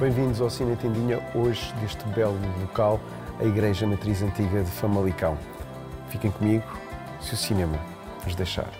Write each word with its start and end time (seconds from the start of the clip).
Bem-vindos 0.00 0.40
ao 0.40 0.48
Cine 0.48 0.74
Tendinha, 0.76 1.20
hoje 1.34 1.74
deste 1.74 2.02
belo 2.14 2.34
local, 2.62 2.98
a 3.38 3.44
Igreja 3.44 3.86
Matriz 3.86 4.22
Antiga 4.22 4.64
de 4.64 4.70
Famalicão. 4.70 5.36
Fiquem 6.08 6.30
comigo, 6.30 6.64
se 7.20 7.34
o 7.34 7.36
cinema 7.36 7.78
os 8.26 8.34
deixar. 8.34 8.72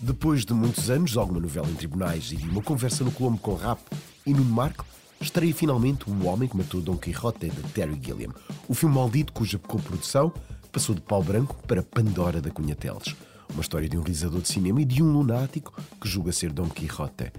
Depois 0.00 0.44
de 0.44 0.52
muitos 0.52 0.90
anos, 0.90 1.16
alguma 1.16 1.38
novela 1.38 1.68
em 1.68 1.74
tribunais 1.74 2.32
e 2.32 2.36
de 2.36 2.48
uma 2.48 2.60
conversa 2.62 3.04
no 3.04 3.12
Colombo 3.12 3.38
com 3.38 3.54
Rap 3.54 3.78
e 4.26 4.34
Nuno 4.34 4.50
Marco, 4.50 4.84
estreia 5.20 5.54
finalmente 5.54 6.10
O 6.10 6.26
Homem 6.26 6.48
que 6.48 6.56
Matou 6.56 6.80
Dom 6.80 6.96
Quixote 6.96 7.48
de 7.48 7.62
Terry 7.72 7.96
Gilliam, 8.02 8.34
o 8.68 8.74
filme 8.74 8.96
maldito 8.96 9.32
cuja 9.32 9.56
co-produção 9.56 10.32
passou 10.72 10.94
de 10.94 11.00
pau 11.00 11.22
branco 11.22 11.56
para 11.66 11.82
Pandora 11.82 12.40
da 12.40 12.50
Cunha 12.50 12.74
Teles. 12.74 13.14
Uma 13.50 13.62
história 13.62 13.88
de 13.88 13.96
um 13.96 14.00
realizador 14.02 14.40
de 14.40 14.48
cinema 14.48 14.80
e 14.82 14.84
de 14.84 15.02
um 15.02 15.10
lunático 15.10 15.72
que 16.00 16.08
julga 16.08 16.32
ser 16.32 16.52
Dom 16.52 16.68
Quixote. 16.68 17.32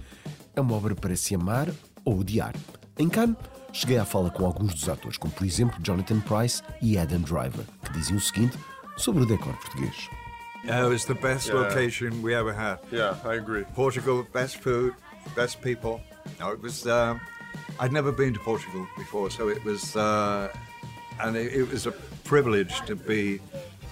É 0.54 0.60
uma 0.60 0.74
obra 0.74 0.94
para 0.94 1.14
se 1.16 1.34
amar 1.34 1.68
ou 2.04 2.18
odiar. 2.20 2.54
Em 2.98 3.08
Cannes, 3.08 3.36
cheguei 3.72 3.96
à 3.98 4.04
fala 4.04 4.30
com 4.30 4.44
alguns 4.44 4.74
dos 4.74 4.88
atores, 4.88 5.16
como 5.16 5.32
por 5.32 5.46
exemplo 5.46 5.80
Jonathan 5.82 6.20
Price 6.20 6.62
e 6.82 6.98
Adam 6.98 7.20
Driver, 7.20 7.64
que 7.84 7.92
diziam 7.92 8.16
o 8.18 8.20
seguinte 8.20 8.58
sobre 8.96 9.22
o 9.22 9.26
decor 9.26 9.54
português. 9.54 10.08
Yeah, 10.64 10.84
it 10.86 10.92
was 10.92 11.04
the 11.06 11.14
best 11.14 11.48
Yeah. 11.48 11.66
location 11.68 12.20
we 12.22 12.34
ever 12.34 12.52
had. 12.52 12.78
Yeah, 12.92 13.16
I 13.24 13.38
agree. 13.38 13.64
Portugal, 13.74 14.26
best 14.34 14.58
food, 14.58 14.92
best 15.34 15.58
people. 15.62 16.02
No, 16.38 16.52
it 16.52 16.60
was. 16.62 16.84
Um, 16.84 17.18
I'd 17.80 17.92
never 17.92 18.12
been 18.12 18.34
to 18.34 18.40
Portugal 18.40 18.86
before, 18.98 19.30
so 19.30 19.48
it 19.48 19.64
was, 19.64 19.96
uh, 19.96 20.48
and 21.24 21.36
it, 21.36 21.52
it 21.52 21.70
was 21.70 21.86
a 21.86 21.92
privilege 22.24 22.80
to 22.86 22.96
be 22.96 23.40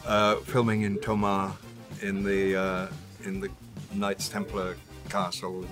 uh, 0.07 0.37
filming 0.37 0.83
in 0.83 0.99
Tomar, 0.99 1.57
in 2.03 2.23
the 2.23 2.57
uh, 2.57 2.87
in 3.25 3.41
the 3.41 3.49
Knights 3.95 4.29
Templar 4.29 4.77
castle, 5.09 5.65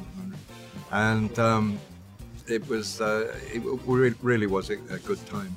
and 0.93 1.39
um, 1.39 1.79
it 2.47 2.67
was. 2.69 3.01
Uh, 3.01 3.35
it 3.53 3.63
re- 3.87 4.15
really 4.23 4.47
was 4.47 4.71
a, 4.71 4.77
good 5.07 5.21
time. 5.27 5.55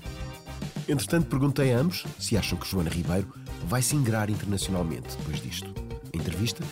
Entretanto, 0.87 1.27
perguntei 1.27 1.73
a 1.73 1.79
ambos 1.79 2.05
se 2.17 2.35
acham 2.35 2.57
que 2.57 2.67
Joana 2.67 2.89
Ribeiro 2.89 3.27
vai 3.65 3.81
se 3.81 3.95
ingrar 3.95 4.29
internacionalmente 4.29 5.15
depois 5.17 5.39
disto. 5.41 5.71
A 6.13 6.17
entrevista 6.17 6.63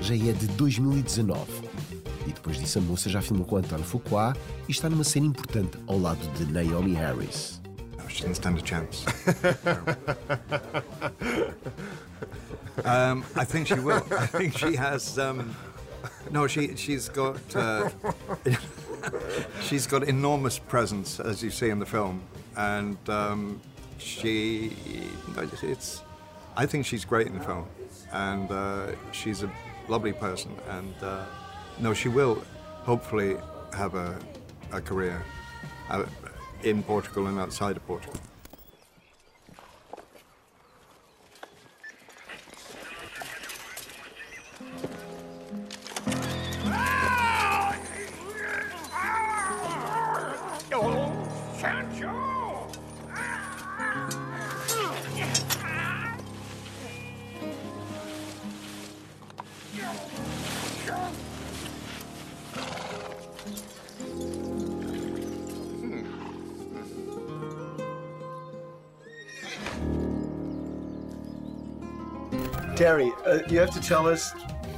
já 0.00 0.14
é 0.14 0.32
de 0.32 0.46
2019. 0.48 1.44
E 2.26 2.32
depois 2.32 2.58
disso, 2.58 2.78
a 2.78 2.82
moça 2.82 3.10
já 3.10 3.20
filmou 3.20 3.46
com 3.46 3.56
António 3.56 3.84
Fuqua 3.84 4.34
e 4.66 4.72
está 4.72 4.88
numa 4.88 5.04
cena 5.04 5.26
importante 5.26 5.78
ao 5.86 5.98
lado 5.98 6.26
de 6.38 6.50
Naomi 6.50 6.94
Harris. 6.94 7.60
She 8.16 8.22
didn't 8.22 8.36
stand 8.36 8.56
a 8.56 8.62
chance. 8.62 9.04
um, 12.82 13.22
I 13.36 13.44
think 13.44 13.66
she 13.66 13.74
will. 13.74 14.02
I 14.10 14.26
think 14.26 14.56
she 14.56 14.74
has. 14.74 15.18
Um, 15.18 15.54
no, 16.30 16.46
she 16.46 16.76
she's 16.76 17.10
got 17.10 17.38
uh, 17.54 17.90
she's 19.60 19.86
got 19.86 20.04
enormous 20.04 20.58
presence, 20.58 21.20
as 21.20 21.42
you 21.42 21.50
see 21.50 21.68
in 21.68 21.78
the 21.78 21.84
film, 21.84 22.22
and 22.56 22.96
um, 23.10 23.60
she 23.98 24.72
it's. 25.62 26.02
I 26.56 26.64
think 26.64 26.86
she's 26.86 27.04
great 27.04 27.26
in 27.26 27.38
the 27.38 27.44
film, 27.44 27.66
and 28.14 28.50
uh, 28.50 28.86
she's 29.12 29.42
a 29.42 29.50
lovely 29.88 30.14
person, 30.14 30.56
and 30.70 30.94
uh, 31.02 31.26
no, 31.80 31.92
she 31.92 32.08
will 32.08 32.42
hopefully 32.82 33.36
have 33.74 33.94
a, 33.94 34.18
a 34.72 34.80
career 34.80 35.22
uh, 35.90 36.06
in 36.62 36.82
Portugal 36.82 37.26
and 37.26 37.38
outside 37.38 37.76
of 37.76 37.86
Portugal. 37.86 38.20
Terry, 72.76 73.10
uh, 73.24 73.38
you 73.48 73.58
have 73.58 73.70
to 73.70 73.80
tell 73.80 74.06
us 74.06 74.32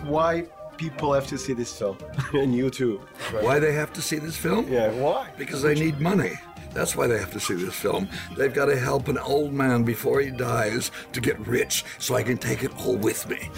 why 0.04 0.44
people 0.76 1.12
have 1.12 1.26
to 1.26 1.36
see 1.36 1.52
this 1.52 1.76
film, 1.76 1.98
and 2.32 2.54
you 2.54 2.70
too. 2.70 3.00
Why 3.40 3.58
they 3.58 3.72
have 3.72 3.92
to 3.94 4.00
see 4.00 4.20
this 4.20 4.36
film? 4.36 4.72
Yeah, 4.72 4.92
why? 4.92 5.30
Because 5.36 5.62
they 5.62 5.74
need 5.74 6.00
money. 6.00 6.34
That's 6.72 6.94
why 6.94 7.08
they 7.08 7.18
have 7.18 7.32
to 7.32 7.40
see 7.40 7.54
this 7.54 7.74
film. 7.74 8.08
They've 8.36 8.54
got 8.54 8.66
to 8.66 8.78
help 8.78 9.08
an 9.08 9.18
old 9.18 9.52
man 9.52 9.82
before 9.82 10.20
he 10.20 10.30
dies 10.30 10.92
to 11.12 11.20
get 11.20 11.44
rich 11.44 11.84
so 11.98 12.14
I 12.14 12.22
can 12.22 12.38
take 12.38 12.62
it 12.62 12.70
all 12.86 12.96
with 12.96 13.28
me. 13.28 13.50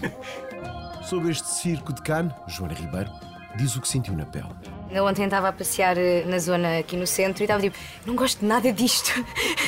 Sobre 1.04 1.32
este 1.32 1.48
circo 1.48 1.92
de 1.92 2.00
Cannes, 2.00 2.32
Joana 2.48 2.74
Ribeiro 2.74 3.10
diz 3.58 3.76
o 3.76 3.80
que 3.82 3.88
sentiu 3.88 4.14
na 4.14 4.24
pele. 4.24 4.48
Eu 4.90 5.04
ontem 5.04 5.24
estava 5.24 5.48
a 5.48 5.52
passear 5.52 5.98
eh, 5.98 6.24
na 6.24 6.38
zona 6.38 6.78
aqui 6.78 6.96
no 6.96 7.06
centro 7.06 7.42
e 7.42 7.44
estava 7.44 7.60
tipo, 7.60 7.76
não 8.06 8.16
gosto 8.16 8.40
de 8.40 8.46
nada 8.46 8.72
disto. 8.72 9.12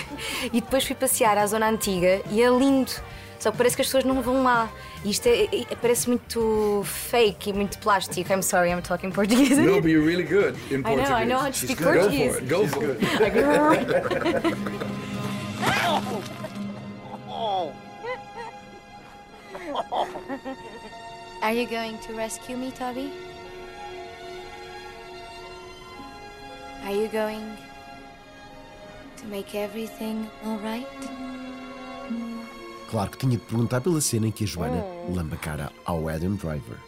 e 0.50 0.62
depois 0.62 0.84
fui 0.84 0.96
passear 0.96 1.36
à 1.36 1.46
zona 1.46 1.68
antiga 1.68 2.22
e 2.30 2.42
é 2.42 2.48
lindo. 2.48 2.92
Só 3.38 3.50
que 3.50 3.56
parece 3.58 3.76
que 3.76 3.82
as 3.82 3.88
pessoas 3.88 4.04
não 4.04 4.22
vão 4.22 4.42
lá. 4.42 4.70
E 5.04 5.10
isto 5.10 5.26
é, 5.28 5.44
é- 5.44 5.76
parece 5.80 6.08
muito 6.08 6.82
fake 6.84 7.50
e 7.50 7.52
muito 7.52 7.78
plástico. 7.78 8.32
I'm 8.32 8.42
sorry, 8.42 8.70
I'm 8.70 8.80
talking 8.80 9.10
Portuguese. 9.10 9.56
no, 9.60 9.80
but 9.80 9.90
you're 9.90 10.04
really 10.04 10.24
good 10.24 10.56
in 10.70 10.80
I 10.80 10.82
know, 10.82 11.04
Portuguese. 11.04 11.12
I 11.12 11.24
know 11.26 11.38
how 11.38 11.50
to 11.50 11.56
speak 11.56 11.78
Go 11.82 11.92
Portuguese. 11.92 12.32
for 12.34 12.42
it. 12.42 12.48
Go 12.48 12.66
for 12.66 12.92
it. 12.94 14.54
Are 21.42 21.52
you 21.52 21.66
going 21.66 21.98
to 21.98 22.14
rescue 22.14 22.56
me, 22.56 22.70
Toby? 22.70 23.12
Are 26.84 26.92
you 26.92 27.08
going 27.08 27.56
to 29.16 29.26
make 29.26 29.54
everything 29.54 30.30
all 30.44 30.58
right? 30.58 30.86
Claro 32.90 33.10
que 33.10 33.18
tinha 33.18 33.32
de 33.32 33.38
perguntar 33.38 33.80
pela 33.80 34.00
cena 34.00 34.26
em 34.26 34.30
que 34.30 34.44
a 34.44 34.46
Joana 34.46 34.84
lamba 35.08 35.34
a 35.34 35.38
cara 35.38 35.72
ao 35.84 36.08
Adam 36.08 36.34
Driver. 36.34 36.78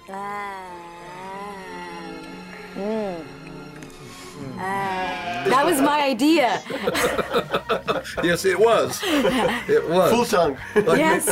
That 4.57 5.65
was 5.65 5.81
my 5.81 6.03
idea. 6.03 6.63
yes, 8.23 8.45
it 8.45 8.59
was. 8.59 9.01
It 9.05 9.89
was. 9.89 10.11
Full 10.11 10.25
tongue. 10.27 10.57
Like, 10.75 10.99
Yes. 10.99 11.29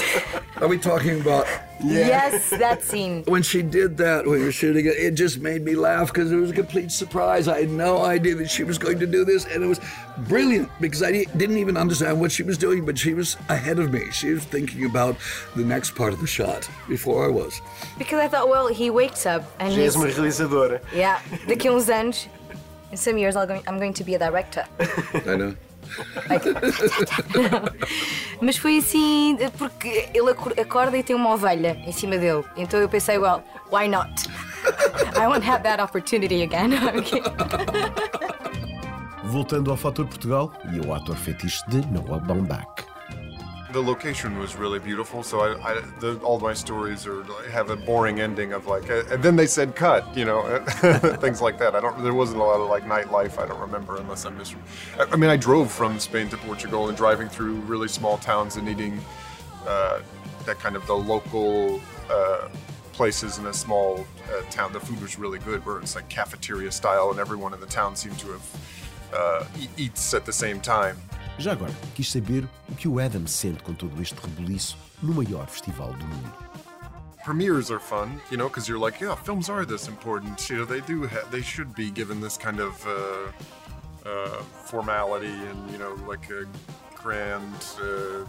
Are 0.56 0.69
we 0.69 0.78
talking 0.78 1.20
about 1.20 1.46
Yes, 1.84 2.50
that 2.50 2.83
scene. 2.83 3.22
when 3.27 3.43
she 3.43 3.62
did 3.62 3.97
that 3.99 4.27
when 4.27 4.39
we 4.41 4.45
were 4.45 4.53
shooting 4.53 4.87
it? 4.87 4.97
It 4.97 5.15
just 5.15 5.41
made 5.41 5.62
me 5.65 5.75
laugh 5.75 6.09
because 6.12 6.33
it 6.33 6.37
was 6.37 6.50
a 6.50 6.55
complete 6.55 6.91
surprise. 6.91 7.49
I 7.49 7.61
had 7.61 7.71
no 7.71 8.05
idea 8.05 8.34
that 8.37 8.50
she 8.50 8.65
was 8.65 8.78
going 8.78 8.99
to 9.00 9.06
do 9.06 9.25
this, 9.25 9.45
and 9.47 9.62
it 9.62 9.67
was 9.67 9.81
brilliant 10.28 10.69
because 10.81 11.03
I 11.03 11.25
didn't 11.37 11.59
even 11.59 11.77
understand 11.77 12.21
what 12.21 12.33
she 12.33 12.43
was 12.43 12.56
doing, 12.59 12.84
but 12.84 12.99
she 12.99 13.14
was 13.14 13.37
ahead 13.49 13.79
of 13.79 13.93
me. 13.93 14.11
She 14.12 14.31
was 14.31 14.44
thinking 14.44 14.85
about 14.85 15.17
the 15.56 15.64
next 15.64 15.94
part 15.94 16.12
of 16.12 16.20
the 16.20 16.26
shot 16.26 16.69
before 16.88 17.25
I 17.26 17.29
was. 17.31 17.61
Because 17.99 18.20
I 18.20 18.29
thought, 18.29 18.49
well, 18.49 18.69
he 18.69 18.91
wakes 18.91 19.26
up 19.26 19.43
and 19.61 19.73
Já 19.73 19.79
és 19.85 19.94
he's 19.94 20.14
realizadora. 20.17 20.81
yeah. 20.94 21.19
Daqui 21.47 21.69
a 21.69 21.73
uns 21.73 21.88
anos, 21.91 22.29
in 22.91 22.97
some 22.97 23.19
years, 23.19 23.35
I'll 23.37 23.47
go, 23.47 23.61
I'm 23.67 23.79
going 23.79 23.94
to 23.94 24.05
be 24.05 24.14
a 24.14 24.19
director. 24.19 24.64
I 25.26 25.37
know. 25.37 25.55
Mas 28.41 28.56
foi 28.56 28.79
assim 28.79 29.37
porque 29.58 30.08
ele 30.14 30.31
acor- 30.31 30.55
acorda 30.58 30.96
e 30.96 31.02
tem 31.02 31.14
uma 31.17 31.32
ovelha 31.32 31.79
em 31.87 31.93
cima 31.93 32.17
dele. 32.19 32.44
Então 32.56 32.81
eu 32.81 32.88
pensei, 32.88 33.19
well, 33.19 33.43
why 33.73 33.88
not? 33.88 34.11
I 35.20 35.26
won't 35.26 35.46
have 35.49 35.62
that 35.62 35.82
opportunity 35.82 36.43
again. 36.43 36.70
Okay. 36.99 37.23
Voltando 39.25 39.70
ao 39.70 39.76
fator 39.76 40.06
Portugal 40.06 40.52
e 40.73 40.79
ao 40.87 40.94
ator 40.94 41.17
fetiche 41.17 41.62
de 41.69 41.79
Noah 41.91 42.20
Baumbach. 42.20 42.67
The 43.75 43.82
location 43.82 44.38
was 44.38 44.55
really 44.55 44.79
beautiful, 44.79 45.25
so 45.25 45.41
I, 45.41 45.73
I 45.73 45.81
the, 45.99 46.17
all 46.21 46.38
my 46.38 46.55
stories 46.55 47.09
are 47.09 47.25
have 47.50 47.71
a 47.71 47.76
boring 47.76 48.21
ending 48.21 48.53
of 48.53 48.69
like, 48.69 48.88
and 48.88 49.21
then 49.21 49.35
they 49.35 49.49
said 49.49 49.75
cut, 49.75 50.17
you 50.17 50.25
know, 50.25 50.65
things 51.19 51.43
like 51.43 51.59
that. 51.59 51.75
I 51.75 51.81
don't. 51.81 52.00
There 52.05 52.15
wasn't 52.15 52.41
a 52.41 52.44
lot 52.44 52.61
of 52.61 52.71
like 52.71 52.85
nightlife. 52.85 53.37
I 53.37 53.49
don't 53.49 53.59
remember 53.59 53.97
unless 53.97 54.26
I'm 54.26 54.38
mis. 54.38 54.55
I, 54.97 55.06
I 55.11 55.17
mean, 55.17 55.29
I 55.29 55.37
drove 55.37 55.73
from 55.73 55.99
Spain 55.99 56.29
to 56.29 56.37
Portugal 56.37 56.87
and 56.88 56.97
driving 56.97 57.29
through 57.29 57.55
really 57.62 57.88
small 57.88 58.17
towns 58.19 58.55
and 58.55 58.69
eating 58.69 59.00
uh, 59.67 60.03
that 60.47 60.61
kind 60.61 60.77
of 60.77 60.87
the 60.87 60.94
local. 60.94 61.81
Uh, 62.09 62.49
places 62.93 63.38
in 63.38 63.47
a 63.47 63.53
small 63.53 64.06
uh, 64.31 64.41
town 64.50 64.73
the 64.73 64.79
food 64.79 65.03
was 65.03 65.19
really 65.19 65.41
good 65.41 65.67
where 65.67 65.81
it's 65.81 65.97
like 65.97 66.09
cafeteria 66.09 66.70
style 66.70 67.11
and 67.11 67.19
everyone 67.19 67.53
in 67.53 67.59
the 67.59 67.67
town 67.67 67.97
seemed 67.97 68.17
to 68.20 68.29
have 68.29 68.70
uh, 69.12 69.44
eats 69.77 70.15
at 70.15 70.25
the 70.25 70.32
same 70.32 70.61
time 70.61 70.97
Já 71.38 71.52
agora, 71.52 71.72
quis 71.94 72.10
saber 72.10 72.48
o 72.69 72.75
que 72.75 72.86
o 72.88 73.00
Adam 73.00 73.26
sente 73.26 73.62
com 73.62 73.75
todo 73.75 74.00
este 74.00 74.14
rebuliço 74.20 74.76
no 75.02 75.14
maior 75.14 75.46
festival 75.46 75.92
do 75.92 76.06
mundo. 76.06 76.32
premieres 77.25 77.70
are 77.70 77.81
fun, 77.81 78.20
you 78.31 78.36
know, 78.36 78.48
because 78.48 78.69
you're 78.69 78.78
like, 78.78 79.00
yeah, 79.00 79.14
films 79.14 79.48
are 79.48 79.64
this 79.64 79.88
important. 79.88 80.48
You 80.50 80.58
know, 80.58 80.64
they 80.66 80.82
do, 80.82 81.06
ha- 81.06 81.26
they 81.31 81.40
should 81.40 81.75
be 81.75 81.90
given 81.90 82.20
this 82.20 82.36
kind 82.36 82.60
of 82.60 82.86
uh, 82.86 84.08
uh, 84.08 84.42
formality 84.66 85.32
and 85.32 85.70
you 85.70 85.78
know, 85.78 85.94
like 86.06 86.28
a 86.31 86.44
grand. 86.94 87.64
Uh, 87.81 88.26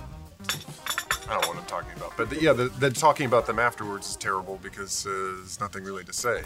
I 1.28 1.34
don't 1.34 1.42
know 1.42 1.48
what 1.50 1.58
I'm 1.58 1.66
talking 1.66 1.92
about, 1.98 2.16
but 2.16 2.42
yeah, 2.42 2.54
the, 2.54 2.70
the 2.70 2.90
talking 2.90 3.26
about 3.26 3.48
them 3.48 3.60
afterwards 3.60 4.12
is 4.12 4.16
terrible 4.16 4.60
because 4.64 5.06
uh, 5.06 5.10
there's 5.10 5.60
nothing 5.60 5.84
really 5.84 6.06
to 6.06 6.14
say. 6.14 6.44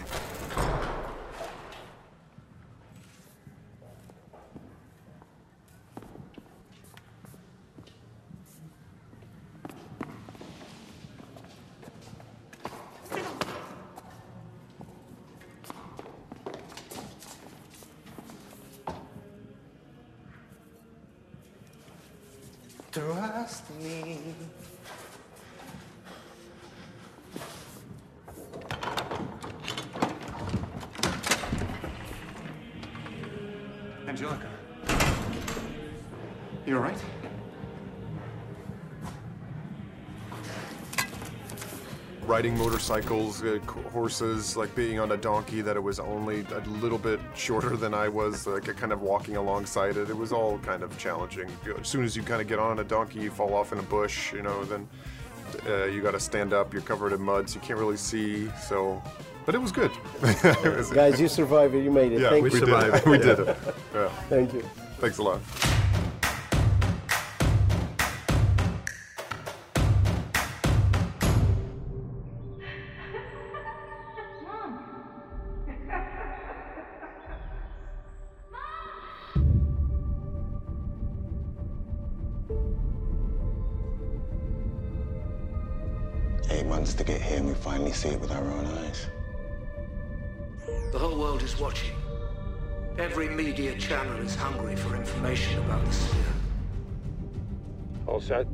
Trust 22.91 23.69
me. 23.79 24.17
Angelica. 34.07 34.49
You 36.65 36.77
all 36.77 36.81
right? 36.81 36.97
Riding 42.29 42.55
motorcycles, 42.59 43.41
uh, 43.43 43.57
horses, 43.91 44.55
like 44.55 44.73
being 44.75 44.99
on 44.99 45.11
a 45.13 45.17
donkey 45.17 45.61
that 45.61 45.75
it 45.75 45.79
was 45.81 45.99
only 45.99 46.45
a 46.53 46.59
little 46.79 46.99
bit 46.99 47.19
shorter 47.35 47.75
than 47.75 47.93
I 47.95 48.07
was, 48.07 48.45
like 48.45 48.65
kind 48.77 48.93
of 48.93 49.01
walking 49.01 49.35
alongside 49.35 49.97
it. 49.97 50.11
It 50.11 50.15
was 50.15 50.31
all 50.31 50.59
kind 50.59 50.83
of 50.83 50.95
challenging. 50.99 51.49
As 51.81 51.87
soon 51.87 52.03
as 52.05 52.15
you 52.15 52.21
kind 52.21 52.39
of 52.39 52.47
get 52.47 52.59
on 52.59 52.77
a 52.79 52.83
donkey, 52.83 53.19
you 53.19 53.31
fall 53.31 53.55
off 53.55 53.73
in 53.73 53.79
a 53.79 53.83
bush, 53.83 54.31
you 54.31 54.43
know, 54.43 54.63
then 54.65 54.87
uh, 55.67 55.85
you 55.85 56.03
got 56.03 56.11
to 56.11 56.19
stand 56.19 56.53
up, 56.53 56.71
you're 56.71 56.83
covered 56.83 57.13
in 57.13 57.21
mud, 57.21 57.49
so 57.49 57.55
you 57.55 57.61
can't 57.61 57.79
really 57.79 57.97
see. 57.97 58.47
So, 58.61 59.01
but 59.47 59.55
it 59.55 59.57
was 59.61 59.71
good. 59.71 59.91
It 60.23 60.77
was- 60.77 60.91
Guys, 60.91 61.19
you 61.19 61.27
survived 61.27 61.73
it. 61.73 61.83
You 61.83 61.91
made 61.91 62.11
it. 62.11 62.21
yeah, 62.21 62.29
Thank 62.29 62.43
we, 62.43 62.59
you. 62.59 62.65
did 62.65 63.05
we 63.07 63.17
did 63.17 63.39
it. 63.39 63.57
Yeah. 63.95 64.09
Thank 64.29 64.53
you. 64.53 64.61
Thanks 64.99 65.17
a 65.17 65.23
lot. 65.23 65.39
Months 86.79 86.93
to 86.93 87.03
get 87.03 87.21
here, 87.21 87.39
and 87.39 87.47
we 87.47 87.53
finally 87.55 87.91
see 87.91 88.09
it 88.09 88.21
with 88.21 88.31
our 88.31 88.43
own 88.43 88.65
eyes. 88.81 89.09
The 90.93 90.97
whole 90.97 91.17
world 91.19 91.43
is 91.43 91.59
watching. 91.59 91.95
Every 92.97 93.29
media 93.29 93.77
channel 93.77 94.17
is 94.25 94.35
hungry 94.35 94.75
for 94.75 94.95
information 94.95 95.59
about 95.65 95.85
the 95.85 95.93
sphere. 95.93 96.33
All 98.07 98.21
set? 98.21 98.47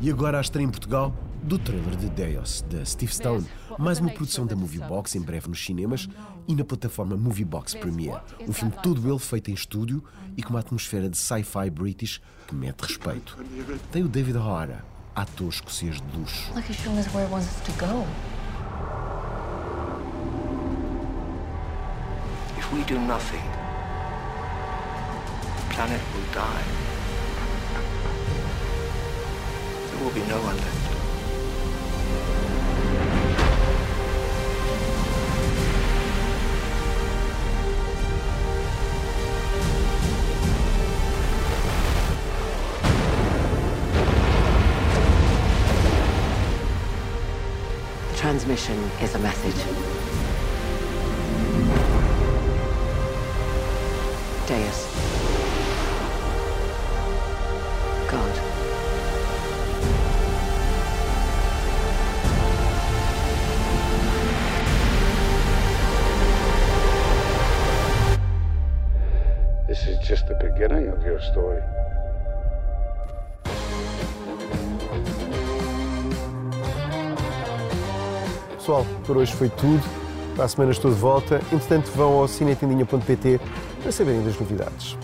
E 0.00 0.10
agora 0.10 0.38
a 0.38 0.40
estreia 0.40 0.64
em 0.64 0.70
Portugal 0.70 1.12
do 1.42 1.58
trailer 1.58 1.96
de 1.96 2.08
Deus, 2.08 2.64
de 2.68 2.84
Steve 2.84 3.12
Stone. 3.12 3.46
Mais 3.78 3.98
uma 3.98 4.10
produção 4.10 4.46
da 4.46 4.54
Moviebox, 4.54 5.16
em 5.16 5.20
breve 5.20 5.48
nos 5.48 5.64
cinemas 5.64 6.08
e 6.46 6.54
na 6.54 6.64
plataforma 6.64 7.16
Moviebox 7.16 7.74
Premiere. 7.74 8.20
Um 8.48 8.52
filme 8.52 8.72
todo 8.82 9.08
ele 9.08 9.18
feito 9.18 9.50
em 9.50 9.54
estúdio 9.54 10.02
e 10.36 10.42
com 10.42 10.50
uma 10.50 10.60
atmosfera 10.60 11.08
de 11.08 11.16
sci-fi 11.16 11.70
british 11.70 12.20
que 12.46 12.54
mete 12.54 12.82
respeito. 12.82 13.36
Tem 13.90 14.02
o 14.02 14.08
David 14.08 14.38
O'Hara, 14.38 14.84
ator 15.14 15.48
escocês 15.48 16.00
de 16.00 16.18
luxo. 16.18 16.54
Like 16.54 16.66
he's 16.68 16.80
showing 16.80 16.98
us 16.98 17.06
where 17.12 17.24
it 17.24 17.30
wants 17.30 17.48
us 17.48 17.60
to 17.66 17.72
go. 17.72 18.06
If 22.58 22.72
we 22.72 22.84
do 22.84 22.98
nothing, 22.98 23.44
the 25.56 25.74
planet 25.74 26.00
will 26.14 26.32
die. 26.32 26.64
There 29.90 30.04
will 30.04 30.14
be 30.14 30.26
no 30.28 30.40
one 30.40 30.56
left. 30.56 31.01
Transmission 48.22 48.78
is 49.00 49.16
a 49.16 49.18
message. 49.18 49.56
Deus. 54.46 54.86
God. 58.08 58.34
This 69.66 69.88
is 69.88 69.98
just 70.06 70.28
the 70.28 70.34
beginning 70.34 70.86
of 70.90 71.02
your 71.02 71.20
story. 71.20 71.60
Pessoal, 78.62 78.86
por 79.04 79.16
hoje 79.16 79.32
foi 79.32 79.48
tudo. 79.48 79.82
Para 80.36 80.44
a 80.44 80.48
semana 80.48 80.70
estou 80.70 80.88
de 80.88 80.96
volta. 80.96 81.40
Entretanto, 81.52 81.90
vão 81.96 82.12
ao 82.12 82.28
cinetendinha.pt 82.28 83.40
para 83.82 83.90
saberem 83.90 84.22
das 84.22 84.38
novidades. 84.38 84.96